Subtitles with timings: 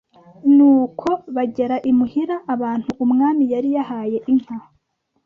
[0.55, 4.55] Nuko bagera imuhira abantu umwami yari yahaye inka